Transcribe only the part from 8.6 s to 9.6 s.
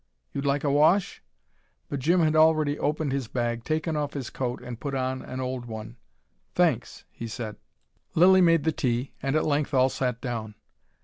the tea, and at